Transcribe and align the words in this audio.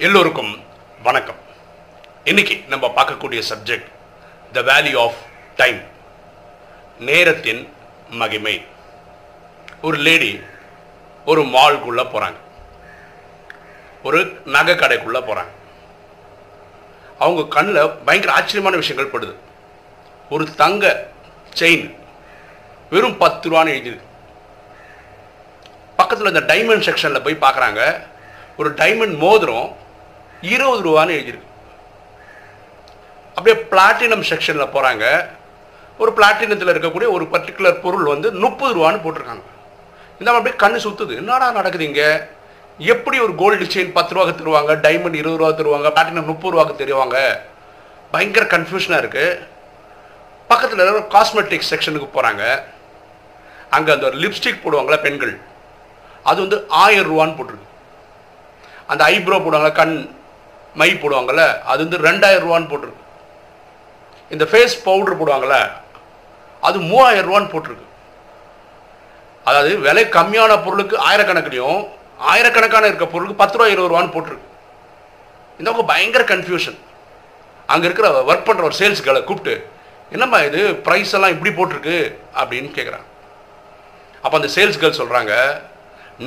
எல்லோருக்கும் 0.00 0.64
வணக்கம். 1.02 1.36
இன்னைக்கு 2.24 2.62
நம்ம 2.68 2.86
பார்க்கக்கூடிய 2.86 3.42
subject 3.48 3.88
the 4.52 4.60
value 4.60 5.00
of 5.00 5.14
time 5.56 5.80
நேரத்தின் 6.98 7.72
மகிமை. 8.10 8.64
ஒரு 9.82 9.96
லேடி 9.96 10.40
ஒரு 11.24 11.42
மால்குள்ள 11.42 12.04
போறாங்க. 12.04 12.34
ஒரு 14.02 14.40
நகை 14.44 14.74
கடைக்குள்ள 14.74 15.18
போகிறாங்க 15.20 15.52
அவங்க 17.18 17.46
கண்ணில் 17.48 17.90
பயங்கர 17.90 18.32
ஆச்சரியமான 18.32 18.76
விஷயங்கள் 18.76 19.20
படுது. 19.20 19.34
ஒரு 20.30 20.54
தங்க 20.54 21.10
செயின் 21.58 21.94
வெறும் 22.90 23.16
பத்து 23.16 23.50
ரூபான்னு 23.50 23.68
எழுதிருக்கு 23.68 24.08
பக்கத்தில் 25.96 26.34
இந்த 26.34 26.54
டைமண்ட் 26.54 26.88
செக்ஷனில் 26.88 27.24
போய் 27.24 27.52
பார்க்குறாங்க. 27.52 28.06
ஒரு 28.56 28.74
டைமண்ட் 28.74 29.16
மோதிரம் 29.16 29.88
இருபது 30.52 30.82
ரூபான்னு 30.88 31.16
எழுதியிருக்கு. 31.18 31.48
அப்படியே 33.36 33.56
பிளாட்டினம் 33.72 34.24
செக்ஷனில் 34.30 34.72
போகிறாங்க 34.74 35.04
ஒரு 36.02 36.10
பிளாட்டினத்தில் 36.18 36.72
இருக்கக்கூடிய 36.72 37.08
ஒரு 37.16 37.24
பர்டிகுலர் 37.32 37.80
பொருள் 37.84 38.06
வந்து 38.12 38.28
முப்பது 38.44 38.72
ரூபான்னு 38.76 39.02
போட்டிருக்காங்க. 39.04 39.44
இந்த 40.20 40.36
அப்படியே 40.38 40.56
கண்ணு 40.62 40.84
சுற்றுது 40.84 41.12
என்னடா 41.20 41.46
நடக்குது 41.58 41.84
இங்கே? 41.90 42.08
எப்படி 42.92 43.16
ஒரு 43.26 43.32
கோல்டு 43.40 43.64
செயின் 43.74 43.96
பத்து 43.96 44.14
ரூபாக்கு 44.14 44.34
தருவாங்க? 44.40 44.74
டைமண்ட் 44.86 45.20
இருபது 45.20 45.40
ரூபா 45.40 45.50
தருவாங்க? 45.60 45.88
பிளாட்டினம் 45.96 46.30
முப்பது 46.32 46.52
ரூபாக்கு 46.54 46.80
தருவாங்க? 46.80 47.18
பயங்கர 48.12 48.44
கன்ஃபியூஷனாக 48.54 49.02
இருக்குது 49.02 49.38
பக்கத்தில் 50.50 50.82
இருக்கிற 50.84 51.06
காஸ்மெட்டிக் 51.16 51.68
செக்ஷனுக்கு 51.70 52.08
போகிறாங்க 52.14 52.44
அங்கே 53.76 53.92
அந்த 53.94 54.06
ஒரு 54.10 54.16
லிப்ஸ்டிக் 54.22 54.62
போடுவாங்களா 54.62 55.00
பெண்கள். 55.06 55.34
அது 56.30 56.38
வந்து 56.44 56.58
ஆயிரம் 56.84 57.10
ரூபான்னு 57.12 57.36
போட்டிருக்கு. 57.38 57.68
அந்த 58.86 59.02
ஐப்ரோ 59.04 59.38
போடுவாங்களா 59.44 59.72
கண். 59.72 59.94
மை 60.80 60.90
போடுவாங்கள்ல 61.02 61.44
அது 61.70 61.80
வந்து 61.84 61.98
ரெண்டாயிரம் 62.08 62.46
ரூபான்னு 62.46 62.70
போட்டிருக்கு. 62.72 63.06
இந்த 64.34 64.44
ஃபேஸ் 64.50 64.76
பவுடர் 64.88 65.18
போடுவாங்கள்ல 65.20 65.56
அது 66.68 66.78
மூவாயிரம் 66.90 67.28
ரூபான்னு 67.28 67.52
போட்டிருக்கு. 67.54 67.86
அதாவது 69.48 69.72
விலை 69.86 70.04
கம்மியான 70.18 70.52
பொருளுக்கு 70.64 70.96
ஆயிரக்கணக்குலையும் 71.08 71.80
ஆயிரக்கணக்கான 72.32 72.88
இருக்க 72.90 73.06
பொருளுக்கு 73.12 73.40
பத்து 73.42 73.56
ரூபா 73.58 73.68
இருபது 73.72 73.90
ரூபான்னு 73.92 74.14
போட்டிருக்கு. 74.14 74.48
இந்த 75.60 75.84
பயங்கர 75.92 76.22
கன்ஃபியூஷன் 76.32 76.78
அங்கே 77.72 77.86
இருக்கிற 77.88 78.08
ஒர்க் 78.30 78.48
பண்ணுற 78.48 78.62
ஒரு 78.68 78.76
சேல்ஸ் 78.80 79.04
கேர்ளை 79.06 79.22
கூப்பிட்டு 79.24 79.54
என்னம்மா 80.14 80.38
இது 80.48 80.60
ப்ரைஸ் 80.86 81.12
எல்லாம் 81.16 81.34
இப்படி 81.34 81.50
போட்டிருக்கு? 81.58 81.96
அப்படின்னு 82.40 82.70
கேட்குறாங்க 82.76 83.08
அப்போ 84.22 84.34
அந்த 84.38 84.48
சேல்ஸ் 84.54 84.80
கேர்ள் 84.80 85.00
சொல்கிறாங்க 85.00 85.34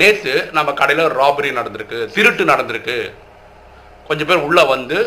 நேற்று 0.01 0.35
நம்ம 0.57 0.69
கடையில் 0.81 1.13
ராபரி 1.19 1.49
நடந்திருக்கு 1.57 1.97
திருட்டு 2.15 2.43
நடந்திருக்கு. 2.51 2.97
கொஞ்சம் 4.07 4.29
பேர் 4.29 4.45
உள்ளே 4.47 4.63
வந்து 4.73 4.97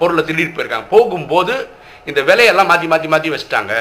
பொருளை 0.00 0.22
திருடிட்டு 0.28 0.56
போயிருக்காங்க. 0.56 0.88
போகும்போது 0.94 1.54
இந்த 2.10 2.20
விலையெல்லாம் 2.28 2.70
மாற்றி 2.70 2.86
மாற்றி 2.92 3.08
மாற்றி 3.12 3.32
வச்சுட்டாங்க. 3.34 3.74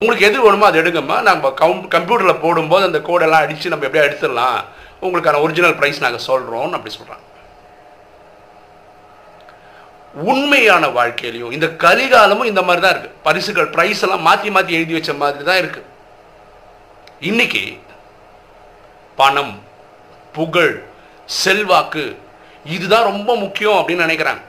உங்களுக்கு 0.00 0.26
எது 0.30 0.42
வேணுமோ 0.46 0.66
அதை 0.68 0.78
எடுங்கம்மா. 0.82 1.16
நம்ம 1.28 1.50
கம் 1.60 1.86
கம்ப்யூட்டரில் 1.94 2.42
போடும்போது 2.44 2.88
அந்த 2.88 3.00
கோடெல்லாம் 3.08 3.44
அடித்து 3.44 3.72
நம்ம 3.74 3.86
எப்படியா 3.88 4.06
எடுத்துடலாம். 4.08 4.60
உங்களுக்கான 5.06 5.40
ஒரிஜினல் 5.46 5.78
ப்ரைஸ் 5.80 6.04
நாங்கள் 6.04 6.26
சொல்கிறோம்னு 6.28 6.78
அப்படி 6.78 6.94
சொல்கிறாங்க 6.98 7.24
உண்மையான 10.30 10.84
வாழ்க்கையிலையும் 10.96 11.54
இந்த 11.56 11.66
கலிகாலமும் 11.82 12.48
இந்த 12.50 12.62
மாதிரி 12.66 12.82
தான் 12.84 12.94
இருக்குது 12.94 13.18
பரிசுகள் 13.26 13.68
ப்ரைஸ் 13.74 14.00
எல்லாம் 14.06 14.24
மாற்றி 14.28 14.48
மாற்றி 14.54 14.72
எழுதி 14.78 14.94
வச்ச 14.96 15.12
மாதிரி 15.22 15.44
தான் 15.48 15.60
இருக்குது 15.62 15.86
இன்னைக்கு 17.30 17.62
பணம் 19.18 19.54
புகழ் 20.36 20.74
செல்வாக்கு 21.42 22.04
இதுதான் 22.74 23.08
ரொம்ப 23.10 23.30
முக்கியம் 23.42 23.78
அப்படின்னு 23.80 24.06
நினைக்கிறாங்க. 24.06 24.42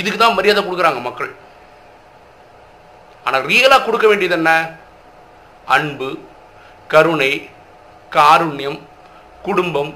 இதுக்கு 0.00 0.18
தான் 0.20 0.36
மரியாதை 0.38 0.62
கொடுக்குறாங்க 0.64 1.00
மக்கள். 1.08 1.30
ஆனால் 3.26 3.46
ரியலாக 3.50 3.84
கொடுக்க 3.84 4.06
வேண்டியது 4.10 4.36
என்ன? 4.38 4.50
அன்பு 5.76 6.08
கருணை 6.92 7.32
காருண்யம் 8.16 8.80
குடும்பம் 9.46 9.92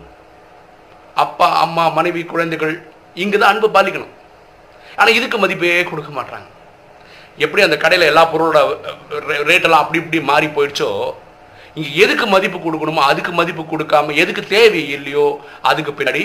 அப்பா 1.24 1.46
அம்மா 1.64 1.84
மனைவி 1.98 2.22
குழந்தைகள் 2.32 2.74
இங்கே 3.22 3.36
தான் 3.38 3.52
அன்பு 3.52 3.68
பாலிக்கணும். 3.76 4.14
ஆனால் 4.98 5.16
இதுக்கு 5.18 5.38
மதிப்பே 5.42 5.70
கொடுக்க 5.90 6.10
மாட்டாங்க 6.18 6.48
எப்படி 7.44 7.62
அந்த 7.66 7.76
கடையில் 7.82 8.10
எல்லா 8.10 8.22
பொருளோட 8.32 8.58
ரேட்டெல்லாம் 9.50 9.82
அப்படி 9.82 10.00
இப்படி 10.02 10.18
மாறி 10.30 10.48
போயிடுச்சோ? 10.56 10.90
இங்கே 11.76 11.90
எதுக்கு 12.04 12.24
மதிப்பு 12.34 12.58
கொடுக்கணுமோ 12.58 13.02
அதுக்கு 13.10 13.32
மதிப்பு 13.40 13.62
கொடுக்காம 13.72 14.14
எதுக்கு 14.22 14.42
தேவை 14.54 14.82
இல்லையோ 14.96 15.26
அதுக்கு 15.70 15.92
பின்னாடி 15.98 16.22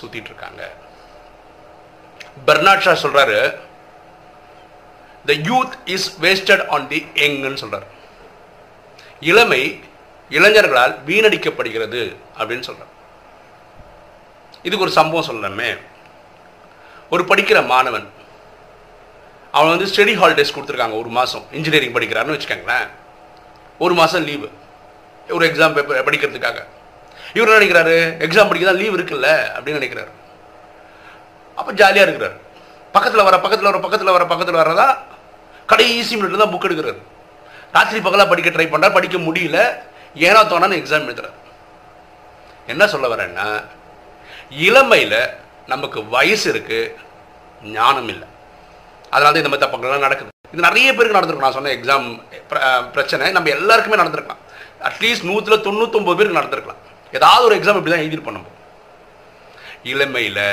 சுத்திட்டு 0.00 0.30
இருக்காங்க. 0.30 0.70
பெர்னாட் 2.46 2.80
ஷா 2.80 2.92
சொல்றாரு 2.92 3.58
the 5.26 5.32
youth 5.32 5.72
is 5.84 6.18
wasted 6.20 6.66
on 6.66 6.88
the 6.88 7.06
யங்னு 7.14 7.58
சொல்றாரு. 7.64 7.86
இளமை 9.20 9.84
இளைஞர்களால் 10.30 10.98
வீணடிக்கப்படுகிறது 11.06 12.16
அப்படின்னு 12.38 12.66
சொல்றாரு. 12.68 12.90
இதுக்கு 14.62 14.84
ஒரு 14.84 14.90
சம்பவம் 14.90 15.28
சொல்லலாமே 15.30 15.78
ஒரு 17.10 17.24
படிக்கிற 17.24 17.66
மாணவன் 17.66 18.10
அவன் 19.52 19.76
வந்து 19.76 19.92
ஸ்டடி 19.92 20.18
ஹாலிடேஸ் 20.18 20.54
கொடுத்துருக்காங்க 20.54 20.98
ஒரு 20.98 21.08
மாதம் 21.08 21.46
இன்ஜினியரிங் 21.52 21.94
படிக்கிறான்னு 21.94 22.34
வச்சுக்கோங்களேன். 22.36 22.88
ஒரு 23.78 23.94
மாதம் 23.94 24.24
லீவு 24.24 24.50
ஒரு 25.28 25.46
எக்ஸாம் 25.46 25.74
பேப்பர் 25.74 26.04
படிக்கிறதுக்காக. 26.04 26.64
இவர் 27.36 27.54
நினைக்கிறாரு? 27.56 27.96
எக்ஸாம் 28.24 28.48
படிக்க 28.50 28.66
தான் 28.68 28.80
லீவ் 28.80 28.96
இருக்குல்ல? 28.98 29.28
அப்படின்னு 29.56 29.80
நினைக்கிறாரு. 29.80 30.10
அப்போ 31.58 31.70
ஜாலியாக 31.80 32.06
இருக்கிறார். 32.08 32.36
பக்கத்தில் 32.94 33.26
வர 33.28 33.36
பக்கத்தில் 33.44 33.70
வர 33.70 33.78
பக்கத்தில் 33.84 34.14
வர 34.16 34.24
பக்கத்தில் 34.32 34.60
வரதா 34.62 34.86
கடைசி 35.70 36.14
மினிட்ல 36.16 36.42
தான் 36.42 36.52
புக் 36.54 36.66
எடுக்கிறாரு. 36.68 37.00
ராத்திரி 37.76 38.00
பகலாக 38.06 38.28
படிக்க 38.32 38.50
ட்ரை 38.54 38.66
பண்ணுறாரு 38.72 38.96
படிக்க 38.98 39.18
முடியல. 39.26 39.58
ஏனா 40.26 40.40
தோணான்னு 40.50 40.78
எக்ஸாம் 40.80 41.06
எழுதுறாரு. 41.08 41.38
என்ன 42.72 42.86
சொல்ல 42.94 43.06
வரேன்னா 43.14 43.46
இளமையில் 44.66 45.18
நமக்கு 45.72 45.98
வயசு 46.14 46.46
இருக்குது 46.52 46.92
ஞானம் 47.76 48.10
இல்லை. 48.14 48.28
அதனால 49.14 49.32
தான் 49.32 49.42
இந்த 49.42 49.52
மாதிரி 49.52 49.64
தப்பங்கள்லாம் 49.66 50.06
நடக்குது. 50.06 50.30
இது 50.52 50.66
நிறைய 50.68 50.88
பேருக்கு 50.96 51.18
நடந்திருக்கும். 51.18 51.48
நான் 51.48 51.58
சொன்ன 51.58 51.74
எக்ஸாம் 51.78 52.06
பிரச்சனை 52.94 53.30
நம்ம 53.36 53.50
எல்லாருக்குமே 53.58 54.00
நடந்திருக்கலாம். 54.02 54.42
அட்லீஸ்ட் 54.88 55.28
நூற்றில் 55.30 55.64
தொண்ணூத்தொம்பது 55.66 56.18
பேருக்கு 56.18 56.40
நடந்திருக்கலாம். 56.40 56.82
ஏதாவது 57.16 57.44
ஒரு 57.48 57.56
எக்ஸாம் 57.58 57.78
இப்படி 57.78 57.92
தான் 57.94 58.04
எழுதிருப்போம் 58.04 58.38
நம்ம 58.38 58.50
இளமையில் 59.92 60.44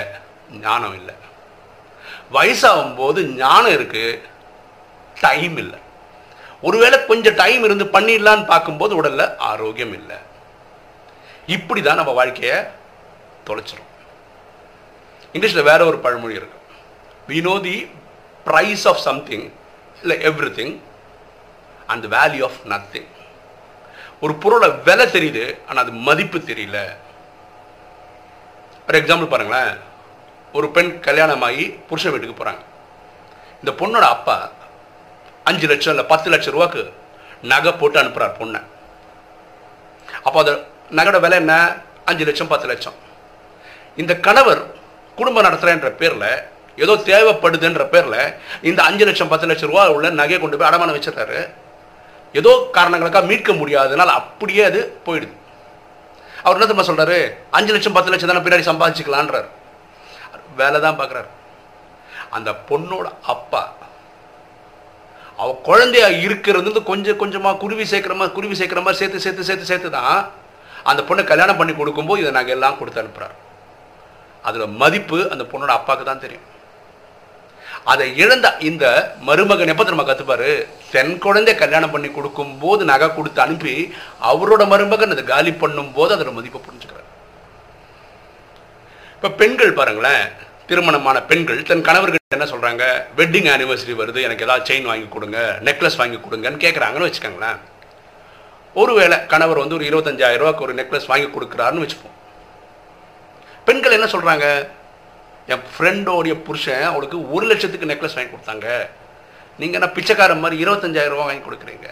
ஞானம் 0.66 0.96
இல்லை. 1.00 1.16
வயசாகும் 2.36 2.96
போது 3.02 3.20
ஞானம் 3.44 3.76
இருக்குது 3.78 4.20
டைம் 5.26 5.58
இல்லை. 5.64 5.80
ஒருவேளை 6.68 6.98
கொஞ்சம் 7.12 7.38
டைம் 7.42 7.64
இருந்து 7.68 7.86
பண்ணிடலான்னு 7.96 8.46
பார்க்கும்போது 8.54 8.94
உடலில் 9.00 9.38
ஆரோக்கியம் 9.52 9.94
இல்லை. 10.00 10.18
இப்படி 11.56 11.82
தான் 11.82 12.00
நம்ம 12.00 12.12
வாழ்க்கையை 12.20 12.58
தொலைச்சிரும். 13.48 13.90
இங்கிலீஷில் 15.34 15.70
வேற 15.72 15.82
ஒரு 15.90 15.98
பழமொழி 16.06 16.40
இருக்கு. 16.40 16.60
We 17.30 17.40
know 17.50 17.56
the 17.68 17.78
price 18.48 18.84
of 18.92 19.02
something 19.08 19.48
இல்லை 20.02 20.18
everything 20.60 20.76
and 21.94 22.06
value 22.16 22.44
of 22.50 22.60
nothing 22.74 23.10
ஒரு 24.24 24.34
பொருளோட 24.44 24.68
விலை 24.88 25.06
தெரியுது 25.16 25.44
ஆனால் 25.68 25.84
அது 25.84 25.94
மதிப்பு 26.08 26.38
தெரியல. 26.50 26.80
ஒரு 28.88 28.98
எக்ஸாம்பிள் 29.02 29.32
பாருங்களேன். 29.34 29.72
ஒரு 30.58 30.68
பெண் 30.76 30.92
கல்யாணமாகி 31.08 31.66
புருஷன் 31.90 32.14
வீட்டுக்கு 32.14 32.40
போகிறாங்க 32.40 32.64
இந்த 33.62 33.72
பொண்ணோட 33.80 34.06
அப்பா 34.16 34.38
அஞ்சு 35.50 35.68
லட்சம் 35.72 35.94
இல்லை 35.94 36.06
பத்து 36.12 36.28
லட்சம் 36.34 36.56
ரூபாக்கு 36.56 36.82
நகை 37.52 37.72
போட்டு 37.82 38.02
அனுப்புகிறார் 38.02 38.40
பொண்ணை. 38.40 38.62
அப்போ 40.28 40.38
அது 40.44 40.54
நகையோட 40.98 41.20
விலை 41.26 41.38
என்ன? 41.44 41.54
அஞ்சு 42.10 42.24
லட்சம் 42.30 42.52
பத்து 42.54 42.68
லட்சம். 42.72 42.98
இந்த 44.02 44.14
கணவர் 44.28 44.62
குடும்பம் 45.20 45.46
நடத்துகிறேன்ற 45.48 45.90
பேரில் 46.02 46.30
ஏதோ 46.84 46.94
தேவைப்படுதுன்ற 47.10 47.84
பேரில் 47.94 48.22
இந்த 48.70 48.80
அஞ்சு 48.90 49.06
லட்சம் 49.08 49.32
பத்து 49.32 49.48
லட்சம் 49.50 49.72
ரூபா 49.72 49.84
உள்ள 49.96 50.10
நகையை 50.22 50.40
கொண்டு 50.40 50.58
போய் 50.58 50.70
அடமானம் 50.70 50.98
வச்சிடறாரு. 50.98 51.40
ஏதோ 52.40 52.52
காரணங்களுக்காக 52.78 53.30
மீட்க 53.32 53.52
முடியாததுனால 53.60 54.14
அப்படியே 54.22 54.64
அது 54.70 54.80
போயிடுது. 55.06 55.36
அவர் 56.44 56.56
என்ன 56.58 56.68
தெரியுமா 56.68 56.88
சொல்றாரு? 56.90 57.20
அஞ்சு 57.58 57.74
லட்சம் 57.76 57.96
பத்து 57.98 58.12
லட்சம் 58.12 58.32
தானே 58.32 58.44
பின்னாடி 58.46 58.66
சம்பாதிச்சுக்கலான்றார். 58.70 59.48
வேலை 60.62 60.80
தான் 60.86 61.00
பார்க்குறாரு. 61.00 61.30
அந்த 62.38 62.50
பொண்ணோட 62.70 63.08
அப்பா 63.34 63.62
அவ 65.42 65.50
குழந்தையா 65.68 66.08
இருக்கிறது 66.26 66.80
கொஞ்சம் 66.90 67.20
கொஞ்சமா 67.20 67.52
குருவி 67.64 67.86
சேர்க்குற 67.92 68.16
மாதிரி 68.20 68.36
குருவி 68.38 68.56
சேர்க்கிற 68.60 68.82
மாதிரி 68.86 69.00
சேர்த்து 69.02 69.24
சேர்த்து 69.26 69.48
சேர்த்து 69.50 69.70
சேர்த்து 69.70 69.90
தான் 69.98 70.18
அந்த 70.90 71.02
பொண்ணை 71.08 71.24
கல்யாணம் 71.30 71.60
பண்ணி 71.60 71.74
கொடுக்கும்போது 71.76 72.22
இதை 72.22 72.32
நாங்கள் 72.38 72.56
எல்லாம் 72.56 72.78
கொடுத்து 72.80 73.02
அனுப்புறாரு. 73.02 73.36
அதில் 74.48 74.76
மதிப்பு 74.82 75.20
அந்த 75.34 75.44
பொண்ணோட 75.52 75.72
அப்பாவுக்கு 75.78 76.06
தான் 76.10 76.24
தெரியும். 76.26 76.46
அதை 77.92 78.08
இழந்த 78.24 78.48
இந்த 78.70 78.86
மருமகன் 79.28 79.72
எப்போ 79.74 79.84
திரும்ப 79.84 80.04
கற்றுப்பாரு 80.10 80.52
தென் 80.94 81.14
குழந்தை 81.26 81.54
கல்யாணம் 81.56 81.94
பண்ணி 81.94 82.10
கொடுக்கும் 82.12 82.54
போது 82.64 82.82
நகை 82.92 83.08
கொடுத்து 83.10 83.40
அனுப்பி 83.46 83.76
அவரோட 84.32 84.64
மருமகன் 84.74 85.14
அதை 85.16 85.24
காலி 85.24 85.52
பண்ணும்போது 85.64 86.14
அதோட 86.16 86.32
மதிப்பை 86.38 86.62
புரிஞ்சுக்கிறார். 86.68 87.08
இப்போ 89.16 89.30
பெண்கள் 89.42 89.78
பாருங்களேன் 89.80 90.24
திருமணமான 90.70 91.18
பெண்கள் 91.30 91.62
தன் 91.70 91.88
கணவர்கிட்ட 91.88 92.38
என்ன 92.38 92.48
சொல்கிறாங்க 92.52 92.84
வெட்டிங் 93.20 93.50
ஆனிவர்சரி 93.54 93.94
வருது 94.02 94.20
எனக்கு 94.28 94.46
ஏதாவது 94.48 94.68
செயின் 94.70 94.90
வாங்கி 94.90 95.08
கொடுங்க 95.16 95.38
நெக்லஸ் 95.68 96.00
வாங்கி 96.02 96.18
கொடுங்கன்னு 96.26 96.64
கேட்குறாங்கன்னு 96.66 97.08
வச்சுக்கோங்களேன். 97.08 97.60
ஒருவேளை 98.82 99.18
கணவர் 99.34 99.62
வந்து 99.62 99.78
ஒரு 99.78 99.86
இருபத்தஞ்சாயிரம் 99.90 100.42
ரூபாய்க்கு 100.42 100.66
ஒரு 100.68 100.74
நெக்லஸ் 100.80 101.10
வாங்கி 101.12 101.30
கொடுக்குறாருன்னு 101.36 101.86
வச்சுப்போம். 101.86 102.16
பெண்கள் 103.68 103.96
என்ன 103.98 104.10
சொல்கிறாங்க 104.14 104.46
என் 105.54 105.66
ஃப்ரெண்டோடைய 105.74 106.34
புருஷன் 106.48 106.86
அவளுக்கு 106.92 107.18
ஒரு 107.36 107.46
லட்சத்துக்கு 107.52 107.92
நெக்லஸ் 107.92 108.18
வாங்கி 108.18 108.32
கொடுத்தாங்க. 108.34 108.68
நீங்கள் 109.62 109.78
என்ன 109.80 109.90
பிச்சைக்காரன் 109.96 110.44
மாதிரி 110.44 110.58
இருபத்தஞ்சாயிரம் 110.64 111.16
ரூபா 111.16 111.26
வாங்கி 111.30 111.44
கொடுக்குறீங்க? 111.46 111.88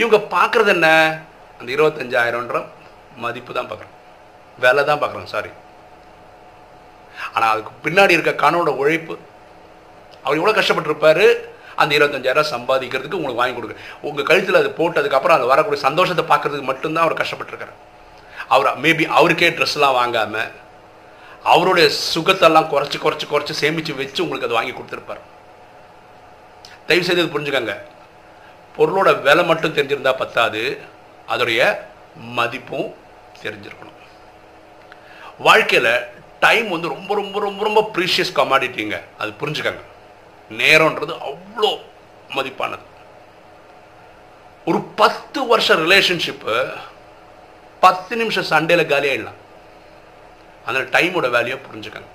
இவங்க 0.00 0.18
பார்க்குறது 0.36 0.72
என்ன? 0.76 0.88
அந்த 1.58 1.68
இருபத்தஞ்சாயிரம்ன்ற 1.76 2.60
மதிப்பு 3.24 3.52
தான் 3.58 3.68
பார்க்குறோம். 3.70 3.94
வேலை 4.64 4.80
தான் 4.88 5.02
பார்க்குறோம் 5.02 5.30
சாரி 5.34 5.52
ஆனால் 7.34 7.50
அதுக்கு 7.52 7.72
பின்னாடி 7.84 8.16
இருக்க 8.16 8.32
கணவோட 8.44 8.70
உழைப்பு 8.80 9.14
அவர் 10.24 10.38
எவ்வளோ 10.40 10.54
கஷ்டப்பட்டுருப்பார்? 10.58 11.24
அந்த 11.80 11.92
இருபத்தஞ்சாயிரம் 11.96 12.52
சம்பாதிக்கிறதுக்கு 12.54 13.18
உங்களுக்கு 13.20 13.42
வாங்கி 13.42 13.54
கொடுக்க. 13.56 13.76
உங்கள் 14.08 14.28
கழுத்தில் 14.28 14.60
அது 14.60 14.70
போட்டதுக்கப்புறம் 14.80 15.36
அது 15.38 15.46
வரக்கூடிய 15.52 15.80
சந்தோஷத்தை 15.88 16.24
பார்க்குறதுக்கு 16.32 16.70
மட்டும்தான் 16.70 17.06
அவர் 17.06 17.20
கஷ்டப்பட்டிருக்காரு. 17.22 17.74
அவர் 18.54 18.68
மேபி 18.84 19.04
அவருக்கே 19.18 19.50
ட்ரெஸ்லாம் 19.58 19.98
வாங்காமல் 20.00 20.50
அவருடைய 21.52 21.90
சுகத்தெல்லாம் 22.14 22.70
குறைச்சி 22.72 22.98
குறைச்சி 22.98 23.26
குறைச்சி 23.30 23.50
சேமித்து 23.50 23.94
வச்சு 23.94 24.22
உங்களுக்கு 24.22 24.48
அது 24.48 24.58
வாங்கி 24.58 24.72
கொடுத்துருப்பார். 24.72 25.22
தயவு 26.86 27.06
செய்து 27.06 27.24
புரிஞ்சுக்கோங்க. 27.24 27.74
பொருளோட 28.78 29.22
விலை 29.22 29.44
மட்டும் 29.44 29.76
தெரிஞ்சிருந்தா 29.76 30.16
பத்தாது. 30.16 30.62
அதோடைய 31.28 31.78
மதிப்பும் 32.16 32.94
தெரிஞ்சிருக்கணும். 33.42 34.00
வாழ்க்கையில் 35.38 35.92
டைம் 36.40 36.68
வந்து 36.68 36.88
ரொம்ப 36.88 37.14
ரொம்ப 37.14 37.40
ரொம்ப 37.40 37.64
ரொம்ப 37.64 37.90
ப்ரீஷியஸ் 37.94 38.34
கமாடிட்டிங்க 38.34 39.00
அது 39.18 39.30
புரிஞ்சுக்கங்க. 39.40 39.82
நேரம்ன்றது 40.50 41.14
அவ்வளோ 41.28 41.70
மதிப்பானது. 42.28 42.84
ஒரு 44.64 44.80
பத்து 44.80 45.46
வருஷம் 45.46 45.90
ரிலேஷன்ஷிப்பு 45.90 46.74
பத்து 47.80 48.16
நிமிஷம் 48.16 48.50
சண்டேல 48.50 48.82
காலியாயிடலாம். 48.92 49.42
அந்த 50.68 50.80
டைமோட 50.94 51.26
வேல்யூ 51.36 51.56
புரிஞ்சுக்கங்க. 51.68 52.10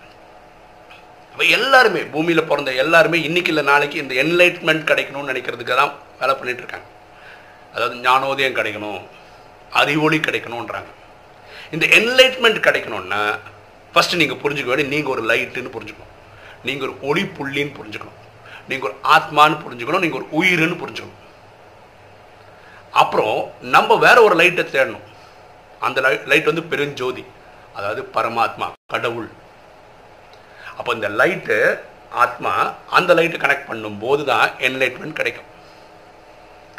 அப்போ 1.31 1.43
எல்லாருமே 1.57 2.01
பூமியில் 2.13 2.47
பிறந்த 2.51 2.71
எல்லாருமே 2.83 3.17
இன்னைக்கு 3.27 3.51
இல்லை 3.53 3.63
நாளைக்கு 3.71 3.97
இந்த 4.03 4.13
என்லைட்மெண்ட் 4.23 4.87
கிடைக்கணும்னு 4.91 5.31
நினைக்கிறதுக்கு 5.31 5.75
தான் 5.81 5.93
வேலை 6.21 6.33
பண்ணிகிட்டு 6.39 6.63
இருக்காங்க. 6.63 6.87
அதாவது 7.73 7.95
ஞானோதயம் 8.07 8.57
கிடைக்கணும் 8.59 9.01
அறிவொளி 9.81 10.19
கிடைக்கணுன்றாங்க 10.27 10.89
இந்த 11.75 11.85
என்லைட்மெண்ட் 11.99 12.59
கிடைக்கணும்னா 12.67 13.21
ஃபஸ்ட்டு 13.93 14.19
நீங்கள் 14.21 14.41
புரிஞ்சுக்க 14.43 14.71
வேண்டிய 14.71 14.89
நீங்கள் 14.95 15.13
ஒரு 15.15 15.23
லைட்டுன்னு 15.31 15.75
புரிஞ்சுக்கணும். 15.75 16.13
நீங்கள் 16.67 16.87
ஒரு 16.87 16.95
ஒளி 17.09 17.23
புள்ளின்னு 17.37 17.75
புரிஞ்சுக்கணும். 17.79 18.17
நீங்கள் 18.69 18.87
ஒரு 18.89 18.95
ஆத்மான்னு 19.15 19.57
புரிஞ்சுக்கணும் 19.65 20.03
நீங்கள் 20.05 20.19
ஒரு 20.21 20.27
உயிர்னு 20.39 20.79
புரிஞ்சுக்கணும். 20.81 21.19
அப்புறம் 23.01 23.37
நம்ம 23.75 23.95
வேற 24.05 24.17
ஒரு 24.27 24.35
லைட்டை 24.41 24.63
தேடணும். 24.75 25.05
அந்த 25.87 25.99
லைட் 26.31 26.49
வந்து 26.51 26.69
பெருஞ்சோதி. 26.71 27.23
அதாவது 27.77 28.01
பரமாத்மா 28.15 28.67
கடவுள். 28.93 29.29
அப்போ 30.77 30.89
இந்த 30.97 31.09
லைட்டு 31.19 31.57
ஆத்மா 32.23 32.53
அந்த 32.97 33.11
லைட்டு 33.17 33.41
கனெக்ட் 33.43 33.69
பண்ணும்போது 33.71 34.21
தான் 34.31 34.47
என்லைட்மெண்ட் 34.67 35.19
கிடைக்கும். 35.19 35.49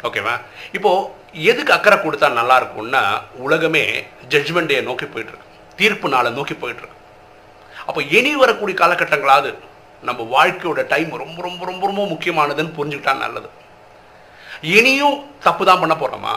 ஓகேவா 0.07 0.35
இப்போ 0.77 0.91
எதுக்கு 1.51 1.73
அக்கறை 1.75 1.97
கொடுத்தா 1.97 2.27
நல்லா 2.39 2.55
இருக்கும்னா 2.61 3.03
உலகமே 3.45 3.83
ஜட்ஜ்மெண்ட் 4.33 4.71
டே 4.71 4.77
நோக்கி 4.89 5.07
போயிட்டுருக்கு 5.13 5.49
தீர்ப்பு 5.79 6.07
நாளை 6.15 6.29
நோக்கி 6.37 6.55
போயிட்டுருக்கு 6.63 6.99
அப்போ 7.89 8.01
இனி 8.17 8.31
வரக்கூடிய 8.43 8.75
காலகட்டங்களாவது 8.81 9.51
நம்ம 10.07 10.21
வாழ்க்கையோட 10.35 10.81
டைம் 10.93 11.11
ரொம்ப 11.23 11.39
ரொம்ப 11.47 11.61
ரொம்ப 11.69 11.83
ரொம்ப 11.89 12.03
முக்கியமானதுன்னு 12.13 12.77
புரிஞ்சுக்கிட்டா 12.77 13.13
நல்லது. 13.23 13.49
இனியும் 14.77 15.17
தப்பு 15.45 15.63
தான் 15.69 15.81
பண்ண 15.83 15.95
போகிறோமா 15.95 16.33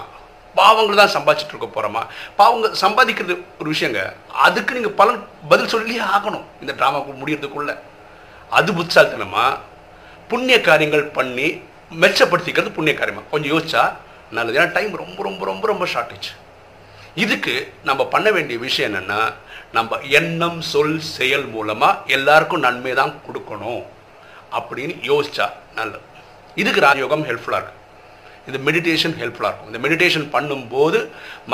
பாவங்கள் 0.58 1.00
தான் 1.02 1.14
சம்பாதிச்சுட்டு 1.16 1.54
இருக்க 1.54 1.68
போகிறோமா 1.76 2.02
பாவங்க 2.40 2.70
சம்பாதிக்கிறது 2.84 3.34
ஒரு 3.60 3.68
விஷயங்க. 3.74 4.00
அதுக்கு 4.46 4.76
நீங்கள் 4.76 4.96
பலன் 5.00 5.20
பதில் 5.50 5.72
சொல்லியே 5.74 6.02
ஆகணும் 6.16 6.46
இந்த 6.62 6.72
ட்ராமாக்கு 6.78 7.20
முடியறதுக்குள்ள. 7.22 7.72
அது 8.58 8.70
புத்தால்தனமா 8.78 9.44
புண்ணிய 10.32 10.56
காரியங்கள் 10.68 11.04
பண்ணி 11.18 11.48
மெச்சப்படுத்திக்கிறது 12.02 12.76
புண்ணிய 12.78 12.94
காரியமாக 13.00 13.30
கொஞ்சம் 13.32 13.52
யோசிச்சா 13.54 13.82
நல்லது. 14.36 14.56
ஏன்னா 14.58 14.70
டைம் 14.76 14.94
ரொம்ப 15.02 15.18
ரொம்ப 15.28 15.44
ரொம்ப 15.50 15.64
ரொம்ப 15.72 15.86
ஷார்ட்டேஜ் 15.94 16.30
இதுக்கு 17.22 17.54
நம்ம 17.88 18.02
பண்ண 18.14 18.28
வேண்டிய 18.36 18.56
விஷயம் 18.66 18.88
என்னென்னா 18.90 19.18
நம்ம 19.76 19.98
எண்ணம் 20.18 20.58
சொல் 20.70 20.96
செயல் 21.16 21.46
மூலமாக 21.54 22.12
எல்லாருக்கும் 22.16 22.64
நன்மை 22.66 22.92
தான் 23.00 23.14
கொடுக்கணும் 23.26 23.82
அப்படின்னு 24.58 24.94
யோசிச்சா 25.10 25.46
நல்லது. 25.78 26.04
இதுக்கு 26.62 26.80
ராஜயோகம் 26.86 27.24
ஹெல்ப்ஃபுல்லாக 27.28 27.60
இருக்குது 27.62 27.82
இந்த 28.48 28.58
மெடிடேஷன் 28.66 29.14
ஹெல்ப்ஃபுல்லாக 29.20 29.52
இருக்கும். 29.52 29.70
இந்த 29.72 29.80
மெடிடேஷன் 29.84 30.26
பண்ணும்போது 30.34 30.98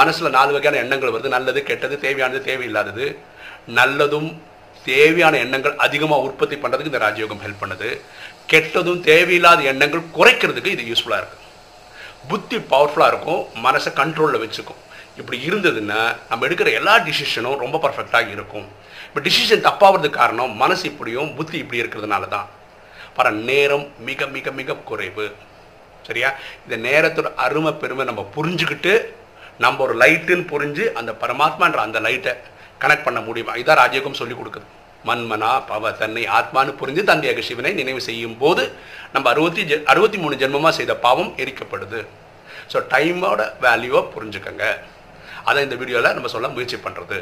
மனசில் 0.00 0.34
நாலு 0.36 0.50
வகையான 0.56 0.80
எண்ணங்கள் 0.84 1.14
வருது. 1.14 1.34
நல்லது 1.36 1.60
கெட்டது 1.70 1.96
தேவையானது 2.06 2.40
தேவையில்லாதது. 2.50 3.06
நல்லதும் 3.78 4.30
தேவையான 4.90 5.34
எண்ணங்கள் 5.44 5.74
அதிகமாக 5.86 6.26
உற்பத்தி 6.28 6.56
பண்ணுறதுக்கு 6.62 6.92
இந்த 6.92 7.02
ராஜயோகம் 7.06 7.42
ஹெல்ப் 7.46 7.62
பண்ணுது. 7.62 7.88
கெட்டதும் 8.52 9.00
தேவையில்லாத 9.10 9.62
எண்ணங்கள் 9.72 10.08
குறைக்கிறதுக்கு 10.16 10.74
இது 10.76 10.84
யூஸ்ஃபுல்லாக 10.90 11.22
இருக்குது 11.22 11.38
புத்தி 12.30 12.56
பவர்ஃபுல்லாக 12.72 13.12
இருக்கும். 13.12 13.42
மனசை 13.66 13.90
கண்ட்ரோலில் 14.00 14.42
வச்சுக்கும். 14.44 14.80
இப்படி 15.20 15.38
இருந்ததுன்னா 15.48 16.00
நம்ம 16.30 16.46
எடுக்கிற 16.46 16.70
எல்லா 16.78 16.94
டிசிஷனும் 17.06 17.60
ரொம்ப 17.64 17.76
பர்ஃபெக்டாக 17.84 18.34
இருக்கும். 18.36 18.66
இப்போ 19.06 19.20
டிசிஷன் 19.26 19.64
தப்பாகிறதுக்கு 19.68 20.18
காரணம் 20.22 20.52
மனசு 20.62 20.84
இப்படியும் 20.90 21.30
புத்தி 21.38 21.56
இப்படி 21.62 21.80
இருக்கிறதுனால 21.82 22.28
தான் 22.34 22.48
பர 23.16 23.30
நேரம் 23.48 23.86
மிக 24.08 24.26
மிக 24.36 24.50
மிக 24.58 24.76
குறைவு. 24.90 25.26
சரியா? 26.10 26.30
இந்த 26.66 26.76
நேரத்தோட 26.88 27.30
அருமை 27.46 27.72
பெருமை 27.84 28.06
நம்ம 28.10 28.24
புரிஞ்சுக்கிட்டு 28.36 28.94
நம்ம 29.64 29.82
ஒரு 29.86 29.94
லைட்டுன்னு 30.02 30.50
புரிஞ்சு 30.52 30.84
அந்த 30.98 31.10
பரமாத்மான்ற 31.22 31.80
அந்த 31.86 31.98
லைட்டை 32.08 32.34
கனெக்ட் 32.82 33.08
பண்ண 33.08 33.18
முடியுமா? 33.26 33.54
இதான் 33.62 33.80
ராஜயோகம் 33.82 34.20
சொல்லி 34.20 34.36
கொடுக்குது. 34.36 34.68
மன்மனா 35.08 35.50
பவ 35.68 35.90
தன்னை 36.00 36.22
ஆத்மான்னு 36.38 36.72
புரிஞ்சு 36.80 37.02
தந்தையாக 37.10 37.42
சிவனை 37.48 37.70
நினைவு 37.78 38.00
செய்யும் 38.06 38.38
போது 38.42 38.62
நம்ம 39.14 39.26
அறுபத்தி 39.32 39.62
அறுபத்தி 39.92 40.18
மூணு 40.22 40.34
ஜென்மமாக 40.42 40.72
செய்த 40.78 40.92
பாவம் 41.04 41.30
எரிக்கப்படுது 41.42 42.00
ஸோ 42.72 42.80
டைமோட 42.92 43.40
வேல்யூவை 43.64 44.00
புரிஞ்சுக்கங்க. 44.14 44.64
அதை 45.50 45.62
இந்த 45.66 45.76
வீடியோவில் 45.82 46.16
நம்ம 46.16 46.30
சொல்ல 46.34 46.48
முயற்சி 46.56 46.78
பண்ணுறது 46.86 47.18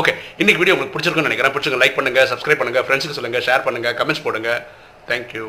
ஓகே 0.00 0.12
இன்னைக்கு 0.40 0.60
வீடியோ 0.62 0.74
உங்களுக்கு 0.76 0.94
பிடிச்சிருக்குன்னு 0.94 1.30
நினைக்கிறேன். 1.30 1.54
பிடிச்சிருங்க 1.56 1.82
லைக் 1.82 1.98
பண்ணுங்கள் 1.98 2.28
சப்ஸ்கிரைப் 2.32 2.60
பண்ணுங்கள் 2.60 2.86
ஃப்ரெண்ட்ஸுக்கு 2.86 3.18
சொல்லுங்கள் 3.18 3.44
ஷேர் 3.48 3.66
பண்ணுங்கள் 3.66 3.96
கமெண்ட்ஸ் 4.00 4.24
போடுங்க. 4.26 4.50
தேங்க்யூ 5.10 5.48